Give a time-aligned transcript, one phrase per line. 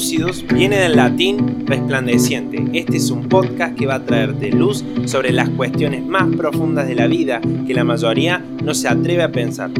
[0.00, 2.64] Lúcidos viene del latín resplandeciente.
[2.72, 6.94] Este es un podcast que va a traerte luz sobre las cuestiones más profundas de
[6.94, 9.70] la vida que la mayoría no se atreve a pensar.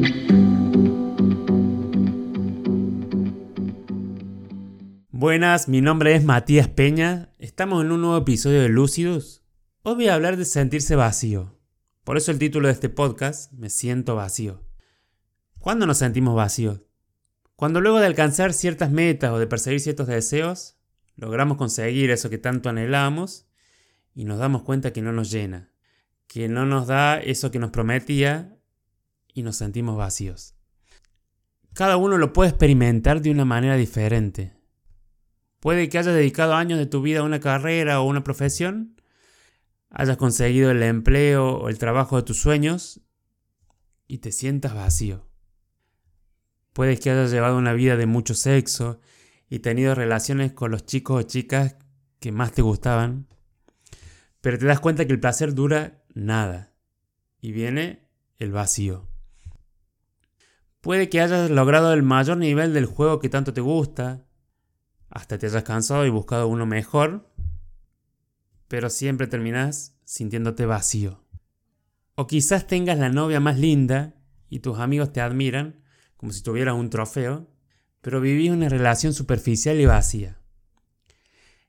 [5.11, 7.32] Buenas, mi nombre es Matías Peña.
[7.39, 9.43] Estamos en un nuevo episodio de Lúcidos.
[9.84, 11.59] Hoy voy a hablar de sentirse vacío.
[12.05, 14.66] Por eso el título de este podcast, Me siento vacío.
[15.59, 16.89] ¿Cuándo nos sentimos vacíos?
[17.61, 20.79] Cuando luego de alcanzar ciertas metas o de perseguir ciertos deseos,
[21.16, 23.50] logramos conseguir eso que tanto anhelamos
[24.14, 25.71] y nos damos cuenta que no nos llena,
[26.26, 28.57] que no nos da eso que nos prometía
[29.35, 30.54] y nos sentimos vacíos.
[31.75, 34.56] Cada uno lo puede experimentar de una manera diferente.
[35.61, 38.97] Puede que hayas dedicado años de tu vida a una carrera o una profesión,
[39.91, 43.02] hayas conseguido el empleo o el trabajo de tus sueños
[44.06, 45.30] y te sientas vacío.
[46.72, 49.00] Puedes que hayas llevado una vida de mucho sexo
[49.48, 51.77] y tenido relaciones con los chicos o chicas
[52.20, 53.27] que más te gustaban,
[54.40, 56.72] pero te das cuenta que el placer dura nada
[57.40, 59.08] y viene el vacío.
[60.80, 64.24] Puede que hayas logrado el mayor nivel del juego que tanto te gusta,
[65.10, 67.30] hasta te hayas cansado y buscado uno mejor,
[68.68, 71.24] pero siempre terminas sintiéndote vacío.
[72.14, 74.14] O quizás tengas la novia más linda
[74.48, 75.82] y tus amigos te admiran,
[76.20, 77.48] como si tuvieras un trofeo,
[78.02, 80.38] pero vivís una relación superficial y vacía.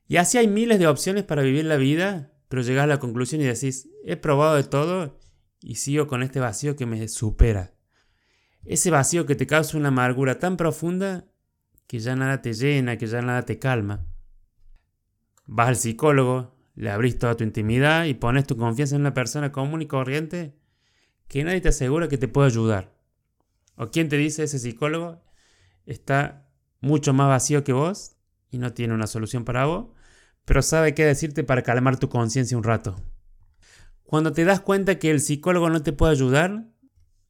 [0.06, 3.40] Y así hay miles de opciones para vivir la vida, pero llegás a la conclusión
[3.40, 5.18] y decís, he probado de todo
[5.62, 7.72] y sigo con este vacío que me supera.
[8.66, 11.24] Ese vacío que te causa una amargura tan profunda
[11.86, 14.04] que ya nada te llena, que ya nada te calma.
[15.46, 19.50] Vas al psicólogo, le abrís toda tu intimidad y pones tu confianza en una persona
[19.50, 20.58] común y corriente
[21.26, 23.01] que nadie te asegura que te pueda ayudar.
[23.82, 25.20] ¿O quién te dice ese psicólogo
[25.86, 26.46] está
[26.80, 28.14] mucho más vacío que vos
[28.48, 29.88] y no tiene una solución para vos,
[30.44, 32.94] pero sabe qué decirte para calmar tu conciencia un rato?
[34.04, 36.68] Cuando te das cuenta que el psicólogo no te puede ayudar,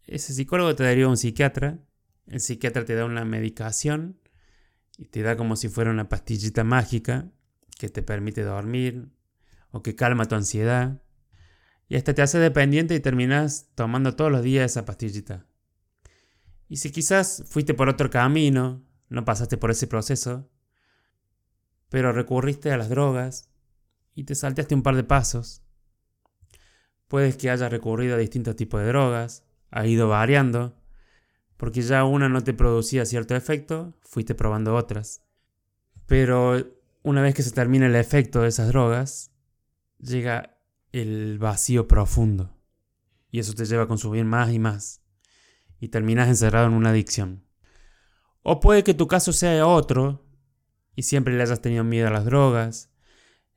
[0.06, 1.78] ese psicólogo te daría un psiquiatra,
[2.26, 4.20] el psiquiatra te da una medicación
[4.98, 7.30] y te da como si fuera una pastillita mágica
[7.78, 9.08] que te permite dormir
[9.70, 11.00] o que calma tu ansiedad.
[11.88, 15.46] Y hasta te hace dependiente y terminas tomando todos los días esa pastillita.
[16.72, 20.48] Y si quizás fuiste por otro camino, no pasaste por ese proceso,
[21.90, 23.50] pero recurriste a las drogas
[24.14, 25.60] y te saltaste un par de pasos,
[27.08, 30.74] puedes que hayas recurrido a distintos tipos de drogas, ha ido variando,
[31.58, 35.20] porque ya una no te producía cierto efecto, fuiste probando otras.
[36.06, 36.56] Pero
[37.02, 39.30] una vez que se termina el efecto de esas drogas,
[39.98, 40.56] llega
[40.90, 42.56] el vacío profundo.
[43.30, 45.01] Y eso te lleva a consumir más y más
[45.82, 47.44] y terminas encerrado en una adicción.
[48.42, 50.24] O puede que tu caso sea otro
[50.94, 52.92] y siempre le hayas tenido miedo a las drogas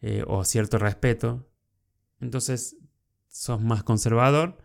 [0.02, 1.48] eh, o cierto respeto.
[2.20, 2.78] Entonces
[3.28, 4.58] sos más conservador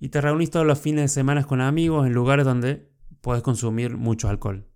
[0.00, 2.90] y te reunís todos los fines de semana con amigos en lugares donde
[3.20, 4.66] puedes consumir mucho alcohol.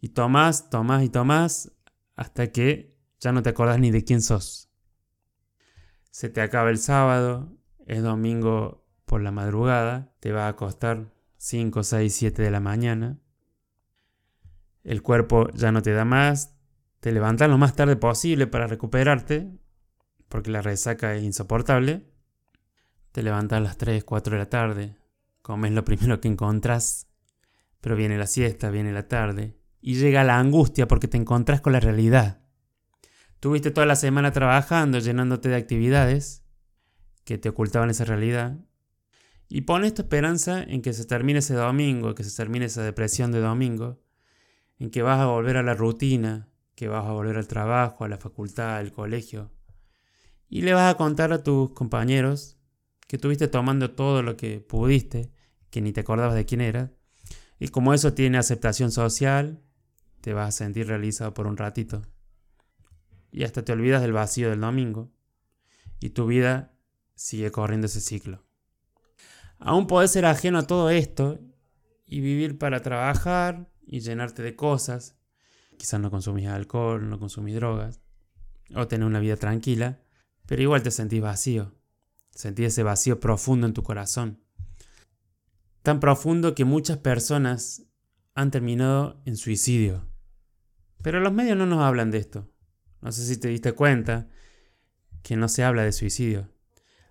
[0.00, 1.70] Y tomás, tomás y tomás
[2.14, 4.70] hasta que ya no te acordás ni de quién sos.
[6.10, 11.14] Se te acaba el sábado, es domingo por la madrugada, te va a acostar
[11.46, 13.20] 5, 6, 7 de la mañana.
[14.82, 16.56] El cuerpo ya no te da más.
[16.98, 19.52] Te levantas lo más tarde posible para recuperarte,
[20.28, 22.04] porque la resaca es insoportable.
[23.12, 24.96] Te levantas a las 3, 4 de la tarde.
[25.40, 27.06] Comes lo primero que encontrás.
[27.80, 29.56] Pero viene la siesta, viene la tarde.
[29.80, 32.40] Y llega la angustia porque te encontrás con la realidad.
[33.38, 36.42] Tuviste toda la semana trabajando, llenándote de actividades
[37.22, 38.58] que te ocultaban esa realidad.
[39.48, 43.30] Y pones tu esperanza en que se termine ese domingo, que se termine esa depresión
[43.30, 44.02] de domingo,
[44.78, 48.08] en que vas a volver a la rutina, que vas a volver al trabajo, a
[48.08, 49.50] la facultad, al colegio.
[50.48, 52.56] Y le vas a contar a tus compañeros
[53.06, 55.32] que estuviste tomando todo lo que pudiste,
[55.70, 56.92] que ni te acordabas de quién era.
[57.58, 59.62] Y como eso tiene aceptación social,
[60.20, 62.02] te vas a sentir realizado por un ratito.
[63.30, 65.12] Y hasta te olvidas del vacío del domingo.
[66.00, 66.74] Y tu vida
[67.14, 68.45] sigue corriendo ese ciclo.
[69.58, 71.38] Aún podés ser ajeno a todo esto
[72.04, 75.16] y vivir para trabajar y llenarte de cosas.
[75.78, 78.00] Quizás no consumís alcohol, no consumís drogas,
[78.74, 80.00] o tener una vida tranquila,
[80.46, 81.74] pero igual te sentís vacío.
[82.30, 84.40] Sentís ese vacío profundo en tu corazón.
[85.82, 87.86] Tan profundo que muchas personas
[88.34, 90.08] han terminado en suicidio.
[91.02, 92.50] Pero los medios no nos hablan de esto.
[93.00, 94.28] No sé si te diste cuenta
[95.22, 96.50] que no se habla de suicidio.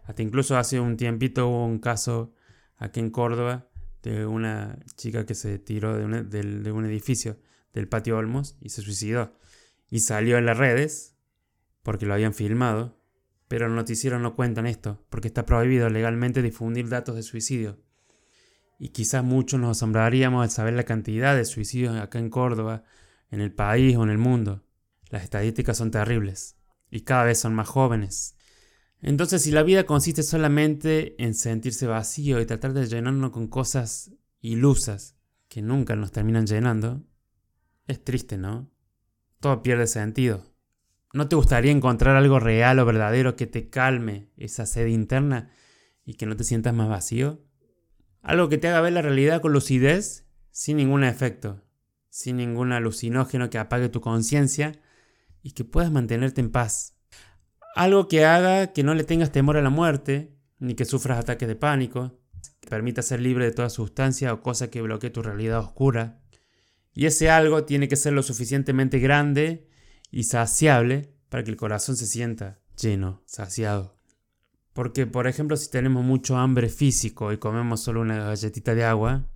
[0.06, 2.34] Hasta incluso hace un tiempito hubo un caso
[2.78, 3.68] aquí en Córdoba
[4.04, 6.06] de una chica que se tiró de
[6.72, 7.40] un, edificio
[7.74, 9.34] del patio Olmos y se suicidó.
[9.90, 11.16] Y salió en las redes
[11.82, 13.00] porque lo habían filmado,
[13.48, 17.80] pero el noticiero no cuentan esto porque está prohibido legalmente difundir datos de suicidio.
[18.78, 22.84] Y quizás muchos nos asombraríamos al saber la cantidad de suicidios acá en Córdoba,
[23.32, 24.64] en el país o en el mundo.
[25.10, 26.58] Las estadísticas son terribles
[26.92, 28.36] y cada vez son más jóvenes.
[29.02, 34.12] Entonces, si la vida consiste solamente en sentirse vacío y tratar de llenarnos con cosas
[34.40, 35.16] ilusas
[35.48, 37.04] que nunca nos terminan llenando,
[37.88, 38.72] es triste, ¿no?
[39.40, 40.44] Todo pierde sentido.
[41.14, 45.50] ¿No te gustaría encontrar algo real o verdadero que te calme esa sed interna
[46.04, 47.42] y que no te sientas más vacío?
[48.22, 51.64] Algo que te haga ver la realidad con lucidez, sin ningún efecto,
[52.10, 54.82] sin ningún alucinógeno que apague tu conciencia
[55.44, 56.95] y que puedas mantenerte en paz.
[57.76, 61.46] Algo que haga que no le tengas temor a la muerte, ni que sufras ataques
[61.46, 62.18] de pánico,
[62.62, 66.22] que permita ser libre de toda sustancia o cosa que bloquee tu realidad oscura.
[66.94, 69.68] Y ese algo tiene que ser lo suficientemente grande
[70.10, 74.00] y saciable para que el corazón se sienta lleno, saciado.
[74.72, 79.30] Porque, por ejemplo, si tenemos mucho hambre físico y comemos solo una galletita de agua,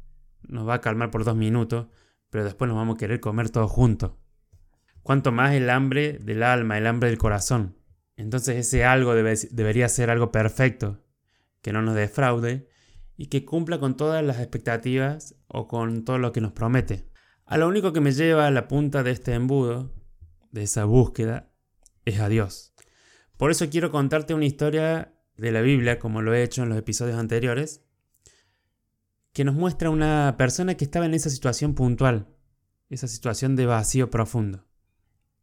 [0.48, 1.88] nos va a calmar por dos minutos,
[2.30, 4.18] pero después nos vamos a querer comer todo junto.
[5.04, 7.79] Cuanto más el hambre del alma, el hambre del corazón.
[8.20, 11.02] Entonces ese algo debería ser algo perfecto,
[11.62, 12.68] que no nos defraude
[13.16, 17.08] y que cumpla con todas las expectativas o con todo lo que nos promete.
[17.46, 19.94] A lo único que me lleva a la punta de este embudo,
[20.52, 21.54] de esa búsqueda,
[22.04, 22.74] es a Dios.
[23.38, 26.78] Por eso quiero contarte una historia de la Biblia, como lo he hecho en los
[26.78, 27.86] episodios anteriores,
[29.32, 32.28] que nos muestra una persona que estaba en esa situación puntual,
[32.90, 34.69] esa situación de vacío profundo.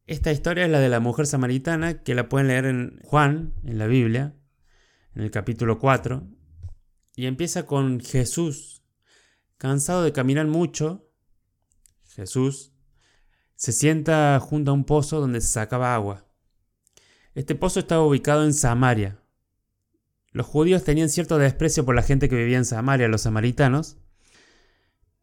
[0.06, 3.78] Esta historia es la de la mujer samaritana, que la pueden leer en Juan, en
[3.78, 4.36] la Biblia,
[5.16, 6.24] en el capítulo 4,
[7.16, 8.84] y empieza con Jesús,
[9.58, 11.10] cansado de caminar mucho,
[12.14, 12.72] Jesús
[13.56, 16.28] se sienta junto a un pozo donde se sacaba agua.
[17.34, 19.20] Este pozo estaba ubicado en Samaria,
[20.30, 23.96] los judíos tenían cierto desprecio por la gente que vivía en Samaria, los samaritanos,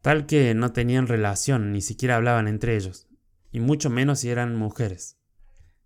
[0.02, 3.06] tal que no tenían relación, ni siquiera hablaban entre ellos,
[3.54, 5.16] y mucho menos si eran mujeres.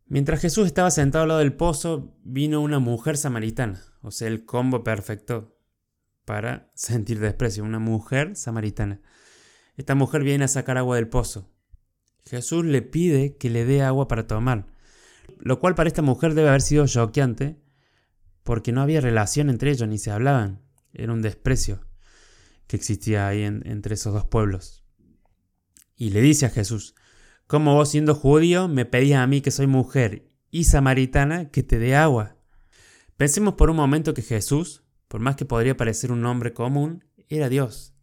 [0.06, 4.46] Mientras Jesús estaba sentado al lado del pozo, vino una mujer samaritana, o sea, el
[4.46, 5.60] combo perfecto
[6.24, 9.02] para sentir desprecio, una mujer samaritana.
[9.76, 11.52] Esta mujer viene a sacar agua del pozo.
[12.24, 14.68] Jesús le pide que le dé agua para tomar,
[15.38, 17.60] lo cual para esta mujer debe haber sido choqueante,
[18.44, 20.62] porque no había relación entre ellos, ni se hablaban.
[20.94, 21.86] Era un desprecio
[22.66, 24.86] que existía ahí entre esos dos pueblos.
[25.96, 26.94] Y le dice a Jesús,
[27.48, 31.78] ¿cómo vos siendo judío me pedís a mí que soy mujer y samaritana que te
[31.78, 32.36] dé agua?
[33.16, 37.48] Pensemos por un momento que Jesús, por más que podría parecer un nombre común, era
[37.48, 37.94] Dios.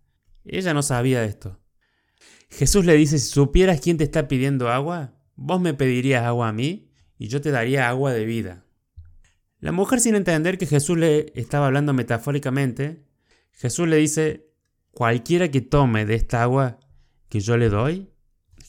[0.44, 1.62] Ella no sabía esto.
[2.50, 6.53] Jesús le dice, si supieras quién te está pidiendo agua, vos me pedirías agua a
[6.53, 8.65] mí y yo te daría agua de vida.
[9.59, 13.06] La mujer sin entender que Jesús le estaba hablando metafóricamente,
[13.51, 14.50] Jesús le dice,
[14.92, 16.80] cualquiera que tome de esta agua
[17.30, 18.09] que yo le doy,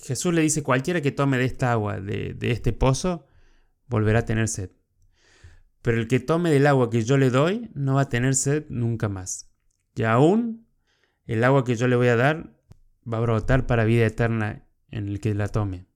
[0.02, 3.26] Jesús le dice, cualquiera que tome de esta agua, de, este pozo,
[3.88, 4.70] volverá a tener sed.
[5.82, 8.66] Pero el que tome del agua que yo le doy, no va a tener sed
[8.68, 9.50] nunca más.
[9.94, 10.66] Y aún
[11.24, 12.56] el agua que yo le voy a dar
[13.10, 15.86] va a brotar para vida eterna en el que la tome.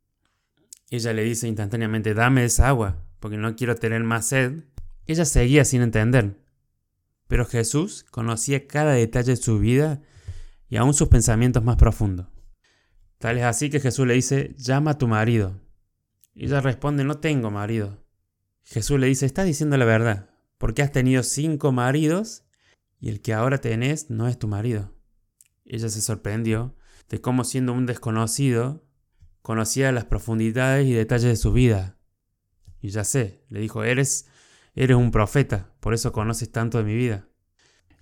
[0.91, 4.65] Ella le dice instantáneamente, dame esa agua, porque no quiero tener más sed
[5.11, 6.37] ella seguía sin entender.
[7.27, 10.03] Pero Jesús conocía cada detalle de su vida
[10.69, 12.29] y aún sus pensamientos más profundos.
[13.21, 15.61] Tal es así que Jesús le dice, llama a tu marido.
[16.35, 18.03] ella responde, no tengo marido.
[18.65, 22.43] Jesús le dice, estás diciendo la verdad, porque has tenido cinco maridos
[22.99, 24.93] y el que ahora tenés no es tu marido.
[25.65, 26.75] Ella se sorprendió
[27.09, 28.85] de cómo siendo un desconocido
[29.43, 31.99] conocía las profundidades y detalles de su vida.
[32.81, 34.27] Y ya sé, le dijo, eres
[34.75, 37.27] Eres un profeta, por eso conoces tanto de mi vida.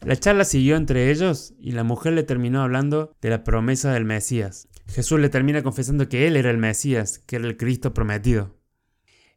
[0.02, 4.04] La charla siguió entre ellos y la mujer le terminó hablando de la promesa del
[4.04, 4.68] Mesías.
[4.88, 8.56] Jesús le termina confesando que él era el Mesías, que era el Cristo prometido.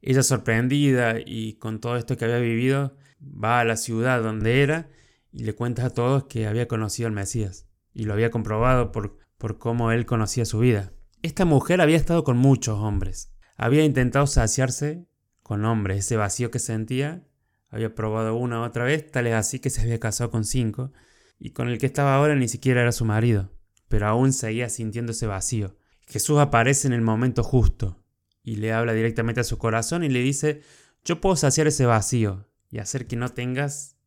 [0.02, 4.90] Ella sorprendida y con todo esto que había vivido, va a la ciudad donde era
[5.32, 9.20] y le cuenta a todos que había conocido al Mesías y lo había comprobado por,
[9.38, 10.94] por cómo él conocía su vida.
[11.22, 15.06] Esta mujer había estado con muchos hombres, había intentado saciarse
[15.44, 17.24] con hombres, ese vacío que sentía,
[17.70, 20.92] había probado una otra vez, tal es así que se había casado con cinco,
[21.38, 23.52] y con el que estaba ahora ni siquiera era su marido,
[23.92, 25.76] pero aún seguía sintiendo ese vacío.
[26.08, 28.02] Jesús aparece en el momento justo,
[28.44, 30.62] y le habla directamente a su corazón y le dice,
[31.04, 33.98] yo puedo saciar ese vacío y hacer que no tengas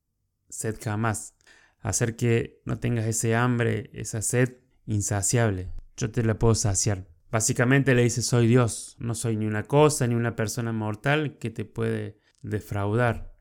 [0.49, 1.35] sed jamás,
[1.81, 5.71] hacer que no tengas ese hambre, esa sed insaciable.
[5.97, 7.07] Yo te la puedo saciar.
[7.31, 11.51] Básicamente le dice soy Dios, no soy ni una cosa ni una persona mortal que
[11.51, 13.37] te puede defraudar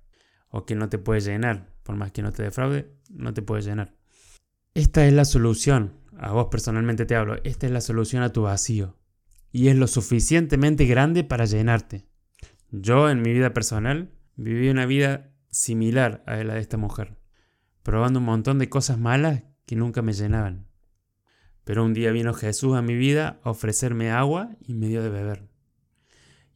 [0.50, 1.74] o que no te puede llenar.
[1.84, 3.96] Por más que no te defraude, no te puede llenar.
[4.74, 8.44] Esta es la solución, a vos personalmente te hablo, esta es la solución a tu
[8.44, 8.98] vacío.
[9.52, 12.08] Y es lo suficientemente grande para llenarte.
[12.72, 17.18] Yo en mi vida personal viví una vida similar a la de esta mujer,
[17.84, 20.68] probando un montón de cosas malas que nunca me llenaban.
[21.64, 25.10] Pero un día vino Jesús a mi vida a ofrecerme agua y me dio de
[25.10, 25.48] beber.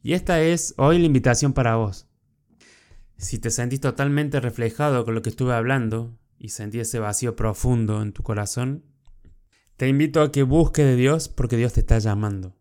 [0.02, 2.08] Y esta es hoy la invitación para vos.
[3.16, 8.00] Si te sentís totalmente reflejado con lo que estuve hablando y sentí ese vacío profundo
[8.02, 8.84] en tu corazón,
[9.78, 12.57] te invito a que busques de Dios porque Dios te está llamando.